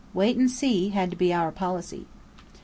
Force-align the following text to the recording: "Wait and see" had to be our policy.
"Wait 0.15 0.35
and 0.35 0.49
see" 0.49 0.89
had 0.89 1.11
to 1.11 1.15
be 1.15 1.31
our 1.31 1.51
policy. 1.51 2.07